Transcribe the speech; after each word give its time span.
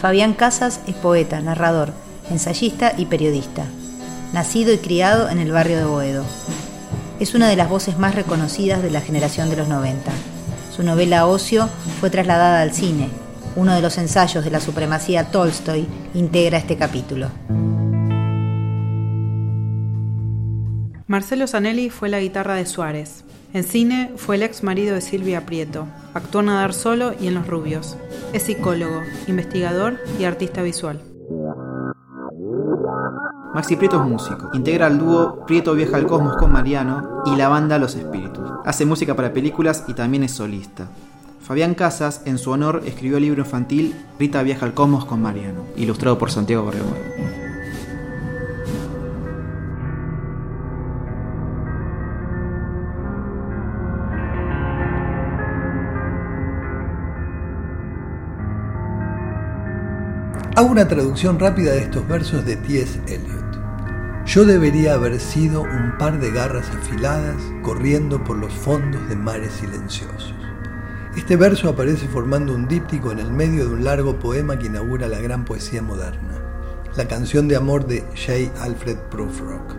Fabián 0.00 0.32
Casas 0.32 0.80
es 0.86 0.94
poeta, 0.94 1.42
narrador, 1.42 1.92
ensayista 2.30 2.94
y 2.96 3.04
periodista. 3.04 3.66
Nacido 4.32 4.72
y 4.72 4.78
criado 4.78 5.28
en 5.28 5.38
el 5.38 5.52
barrio 5.52 5.76
de 5.76 5.84
Boedo. 5.84 6.24
Es 7.18 7.34
una 7.34 7.48
de 7.48 7.56
las 7.56 7.68
voces 7.68 7.98
más 7.98 8.14
reconocidas 8.14 8.82
de 8.82 8.90
la 8.90 9.02
generación 9.02 9.50
de 9.50 9.56
los 9.56 9.68
90. 9.68 10.10
Su 10.74 10.84
novela 10.84 11.26
Ocio 11.26 11.68
fue 12.00 12.08
trasladada 12.08 12.62
al 12.62 12.72
cine. 12.72 13.10
Uno 13.56 13.74
de 13.74 13.82
los 13.82 13.98
ensayos 13.98 14.42
de 14.42 14.50
la 14.50 14.60
supremacía 14.60 15.30
Tolstoy 15.30 15.86
integra 16.14 16.56
este 16.56 16.78
capítulo. 16.78 17.28
Marcelo 21.08 21.46
Zanelli 21.46 21.90
fue 21.90 22.08
la 22.08 22.20
guitarra 22.20 22.54
de 22.54 22.64
Suárez. 22.64 23.24
En 23.52 23.64
cine 23.64 24.12
fue 24.16 24.36
el 24.36 24.44
ex 24.44 24.62
marido 24.62 24.94
de 24.94 25.00
Silvia 25.00 25.44
Prieto. 25.44 25.86
Actuó 26.14 26.40
en 26.40 26.46
Nadar 26.46 26.72
Solo 26.72 27.14
y 27.20 27.26
en 27.26 27.34
Los 27.34 27.48
Rubios. 27.48 27.96
Es 28.32 28.44
psicólogo, 28.44 29.02
investigador 29.26 29.98
y 30.20 30.24
artista 30.24 30.62
visual. 30.62 31.02
Maxi 33.52 33.74
Prieto 33.74 34.00
es 34.00 34.08
músico. 34.08 34.50
Integra 34.52 34.86
el 34.86 34.98
dúo 34.98 35.44
Prieto 35.46 35.74
Viaja 35.74 35.96
al 35.96 36.06
Cosmos 36.06 36.36
con 36.36 36.52
Mariano 36.52 37.24
y 37.26 37.34
la 37.34 37.48
banda 37.48 37.80
Los 37.80 37.96
Espíritus. 37.96 38.48
Hace 38.64 38.86
música 38.86 39.16
para 39.16 39.32
películas 39.32 39.84
y 39.88 39.94
también 39.94 40.22
es 40.22 40.30
solista. 40.30 40.88
Fabián 41.42 41.74
Casas, 41.74 42.22
en 42.26 42.38
su 42.38 42.52
honor, 42.52 42.82
escribió 42.86 43.16
el 43.16 43.24
libro 43.24 43.42
infantil 43.42 43.96
Rita 44.20 44.44
Viaja 44.44 44.64
al 44.64 44.74
Cosmos 44.74 45.04
con 45.04 45.20
Mariano, 45.20 45.64
ilustrado 45.76 46.16
por 46.16 46.30
Santiago 46.30 46.62
Borrego. 46.62 47.49
Hago 60.56 60.68
una 60.68 60.88
traducción 60.88 61.38
rápida 61.38 61.70
de 61.72 61.82
estos 61.82 62.06
versos 62.08 62.44
de 62.44 62.56
T.S. 62.56 63.00
Eliot. 63.06 64.24
Yo 64.26 64.44
debería 64.44 64.94
haber 64.94 65.20
sido 65.20 65.62
un 65.62 65.96
par 65.96 66.18
de 66.18 66.32
garras 66.32 66.68
afiladas 66.70 67.36
corriendo 67.62 68.22
por 68.24 68.36
los 68.36 68.52
fondos 68.52 69.08
de 69.08 69.14
mares 69.14 69.52
silenciosos. 69.52 70.34
Este 71.16 71.36
verso 71.36 71.68
aparece 71.68 72.08
formando 72.08 72.52
un 72.52 72.66
díptico 72.66 73.12
en 73.12 73.20
el 73.20 73.30
medio 73.30 73.68
de 73.68 73.74
un 73.74 73.84
largo 73.84 74.18
poema 74.18 74.58
que 74.58 74.66
inaugura 74.66 75.06
la 75.06 75.20
gran 75.20 75.44
poesía 75.44 75.82
moderna, 75.82 76.42
la 76.96 77.06
canción 77.06 77.46
de 77.46 77.54
amor 77.54 77.86
de 77.86 78.00
J. 78.16 78.52
Alfred 78.60 78.98
Prufrock. 79.08 79.76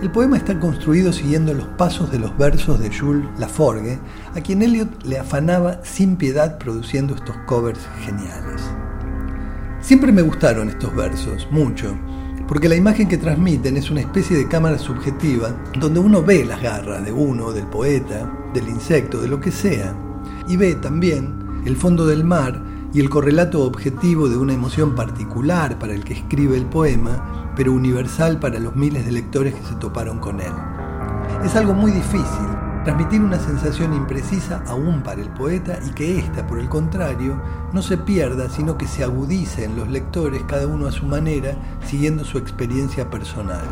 El 0.00 0.12
poema 0.12 0.36
está 0.36 0.58
construido 0.60 1.12
siguiendo 1.12 1.52
los 1.52 1.66
pasos 1.66 2.12
de 2.12 2.20
los 2.20 2.38
versos 2.38 2.78
de 2.78 2.96
Jules 2.96 3.26
Laforgue, 3.38 3.98
a 4.36 4.40
quien 4.40 4.62
Eliot 4.62 5.02
le 5.02 5.18
afanaba 5.18 5.80
sin 5.82 6.14
piedad 6.16 6.58
produciendo 6.58 7.16
estos 7.16 7.36
covers 7.46 7.80
geniales. 8.04 8.62
Siempre 9.84 10.12
me 10.12 10.22
gustaron 10.22 10.70
estos 10.70 10.96
versos, 10.96 11.46
mucho, 11.50 11.94
porque 12.48 12.70
la 12.70 12.74
imagen 12.74 13.06
que 13.06 13.18
transmiten 13.18 13.76
es 13.76 13.90
una 13.90 14.00
especie 14.00 14.34
de 14.34 14.48
cámara 14.48 14.78
subjetiva 14.78 15.54
donde 15.78 16.00
uno 16.00 16.22
ve 16.22 16.42
las 16.42 16.62
garras 16.62 17.04
de 17.04 17.12
uno, 17.12 17.52
del 17.52 17.66
poeta, 17.66 18.32
del 18.54 18.66
insecto, 18.66 19.20
de 19.20 19.28
lo 19.28 19.38
que 19.40 19.52
sea, 19.52 19.94
y 20.48 20.56
ve 20.56 20.76
también 20.76 21.62
el 21.66 21.76
fondo 21.76 22.06
del 22.06 22.24
mar 22.24 22.62
y 22.94 23.00
el 23.00 23.10
correlato 23.10 23.62
objetivo 23.62 24.26
de 24.26 24.38
una 24.38 24.54
emoción 24.54 24.94
particular 24.94 25.78
para 25.78 25.92
el 25.92 26.02
que 26.02 26.14
escribe 26.14 26.56
el 26.56 26.64
poema, 26.64 27.52
pero 27.54 27.74
universal 27.74 28.40
para 28.40 28.58
los 28.58 28.74
miles 28.74 29.04
de 29.04 29.12
lectores 29.12 29.52
que 29.52 29.66
se 29.66 29.74
toparon 29.74 30.18
con 30.18 30.40
él. 30.40 30.52
Es 31.44 31.56
algo 31.56 31.74
muy 31.74 31.92
difícil, 31.92 32.48
transmitir 32.84 33.22
una 33.22 33.38
sensación 33.38 33.94
imprecisa 33.94 34.62
aún 34.66 35.02
para 35.02 35.22
el 35.22 35.30
poeta 35.30 35.78
y 35.86 35.90
que 35.90 36.18
ésta, 36.18 36.46
por 36.46 36.58
el 36.58 36.68
contrario, 36.68 37.40
no 37.72 37.82
se 37.82 37.96
pierda, 37.96 38.48
sino 38.50 38.78
que 38.78 38.86
se 38.86 39.02
agudice 39.02 39.64
en 39.64 39.76
los 39.76 39.88
lectores, 39.88 40.42
cada 40.44 40.66
uno 40.66 40.86
a 40.86 40.92
su 40.92 41.06
manera, 41.06 41.56
siguiendo 41.86 42.24
su 42.24 42.38
experiencia 42.38 43.10
personal. 43.10 43.64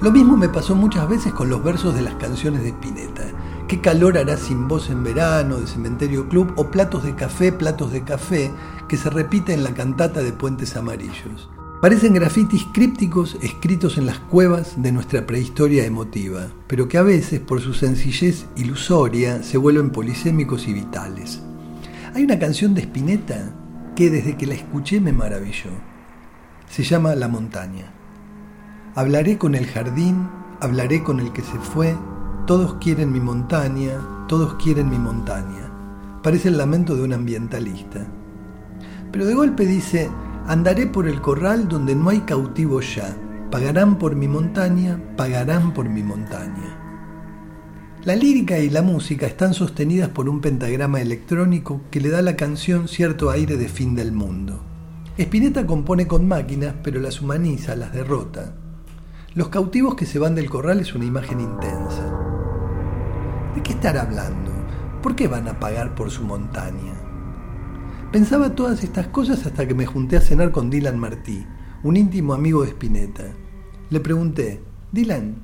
Lo 0.00 0.10
mismo 0.10 0.36
me 0.36 0.48
pasó 0.48 0.74
muchas 0.74 1.08
veces 1.08 1.32
con 1.32 1.48
los 1.48 1.62
versos 1.62 1.94
de 1.94 2.02
las 2.02 2.14
canciones 2.14 2.62
de 2.62 2.70
Spinetta. 2.70 3.24
¿Qué 3.68 3.80
calor 3.80 4.18
hará 4.18 4.36
sin 4.36 4.66
voz 4.66 4.90
en 4.90 5.04
verano, 5.04 5.58
de 5.58 5.66
Cementerio 5.66 6.28
Club, 6.28 6.52
o 6.56 6.70
platos 6.70 7.04
de 7.04 7.14
café, 7.14 7.52
platos 7.52 7.92
de 7.92 8.02
café, 8.02 8.50
que 8.88 8.96
se 8.96 9.10
repite 9.10 9.54
en 9.54 9.62
la 9.62 9.74
cantata 9.74 10.20
de 10.20 10.32
Puentes 10.32 10.76
Amarillos? 10.76 11.48
Parecen 11.82 12.14
grafitis 12.14 12.64
crípticos 12.72 13.36
escritos 13.42 13.98
en 13.98 14.06
las 14.06 14.20
cuevas 14.20 14.80
de 14.80 14.92
nuestra 14.92 15.26
prehistoria 15.26 15.84
emotiva, 15.84 16.46
pero 16.68 16.86
que 16.86 16.96
a 16.96 17.02
veces, 17.02 17.40
por 17.40 17.60
su 17.60 17.74
sencillez 17.74 18.46
ilusoria, 18.54 19.42
se 19.42 19.58
vuelven 19.58 19.90
polisémicos 19.90 20.68
y 20.68 20.74
vitales. 20.74 21.42
Hay 22.14 22.22
una 22.22 22.38
canción 22.38 22.72
de 22.74 22.82
Spinetta 22.82 23.52
que 23.96 24.10
desde 24.10 24.36
que 24.36 24.46
la 24.46 24.54
escuché 24.54 25.00
me 25.00 25.12
maravilló. 25.12 25.70
Se 26.70 26.84
llama 26.84 27.16
La 27.16 27.26
montaña. 27.26 27.92
Hablaré 28.94 29.36
con 29.36 29.56
el 29.56 29.66
jardín, 29.66 30.28
hablaré 30.60 31.02
con 31.02 31.18
el 31.18 31.32
que 31.32 31.42
se 31.42 31.58
fue, 31.58 31.96
todos 32.46 32.74
quieren 32.74 33.10
mi 33.10 33.18
montaña, 33.18 34.26
todos 34.28 34.54
quieren 34.54 34.88
mi 34.88 35.00
montaña. 35.00 35.68
Parece 36.22 36.46
el 36.46 36.58
lamento 36.58 36.94
de 36.94 37.02
un 37.02 37.12
ambientalista. 37.12 38.06
Pero 39.10 39.26
de 39.26 39.34
golpe 39.34 39.66
dice, 39.66 40.08
Andaré 40.46 40.86
por 40.86 41.06
el 41.06 41.20
corral 41.20 41.68
donde 41.68 41.94
no 41.94 42.10
hay 42.10 42.20
cautivo 42.20 42.80
ya. 42.80 43.16
Pagarán 43.50 43.98
por 43.98 44.16
mi 44.16 44.28
montaña, 44.28 45.00
pagarán 45.16 45.72
por 45.72 45.88
mi 45.88 46.02
montaña. 46.02 46.78
La 48.04 48.16
lírica 48.16 48.58
y 48.58 48.68
la 48.68 48.82
música 48.82 49.26
están 49.26 49.54
sostenidas 49.54 50.08
por 50.08 50.28
un 50.28 50.40
pentagrama 50.40 51.00
electrónico 51.00 51.82
que 51.90 52.00
le 52.00 52.10
da 52.10 52.18
a 52.18 52.22
la 52.22 52.34
canción 52.34 52.88
cierto 52.88 53.30
aire 53.30 53.56
de 53.56 53.68
fin 53.68 53.94
del 53.94 54.10
mundo. 54.10 54.64
Spinetta 55.16 55.66
compone 55.66 56.08
con 56.08 56.26
máquinas, 56.26 56.74
pero 56.82 56.98
las 56.98 57.20
humaniza, 57.20 57.76
las 57.76 57.92
derrota. 57.92 58.54
Los 59.34 59.50
cautivos 59.50 59.94
que 59.94 60.06
se 60.06 60.18
van 60.18 60.34
del 60.34 60.50
corral 60.50 60.80
es 60.80 60.94
una 60.94 61.04
imagen 61.04 61.40
intensa. 61.40 62.02
¿De 63.54 63.62
qué 63.62 63.72
estar 63.72 63.96
hablando? 63.96 64.50
¿Por 65.02 65.14
qué 65.14 65.28
van 65.28 65.46
a 65.46 65.60
pagar 65.60 65.94
por 65.94 66.10
su 66.10 66.24
montaña? 66.24 67.01
Pensaba 68.12 68.54
todas 68.54 68.84
estas 68.84 69.06
cosas 69.06 69.46
hasta 69.46 69.66
que 69.66 69.72
me 69.72 69.86
junté 69.86 70.18
a 70.18 70.20
cenar 70.20 70.52
con 70.52 70.68
Dylan 70.68 70.98
Martí, 70.98 71.46
un 71.82 71.96
íntimo 71.96 72.34
amigo 72.34 72.62
de 72.62 72.68
Spinetta. 72.68 73.24
Le 73.88 74.00
pregunté, 74.00 74.60
Dylan, 74.92 75.36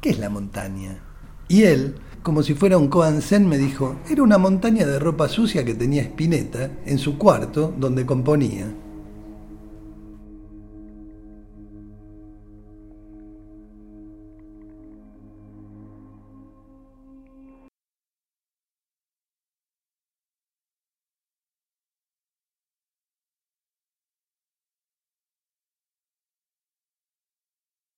¿qué 0.00 0.08
es 0.08 0.18
la 0.18 0.30
montaña? 0.30 1.04
Y 1.46 1.64
él, 1.64 1.96
como 2.22 2.42
si 2.42 2.54
fuera 2.54 2.78
un 2.78 2.88
Koan 2.88 3.20
Zen, 3.20 3.46
me 3.46 3.58
dijo, 3.58 3.96
era 4.08 4.22
una 4.22 4.38
montaña 4.38 4.86
de 4.86 4.98
ropa 4.98 5.28
sucia 5.28 5.62
que 5.66 5.74
tenía 5.74 6.00
Spinetta 6.04 6.70
en 6.86 6.96
su 6.96 7.18
cuarto 7.18 7.74
donde 7.76 8.06
componía. 8.06 8.74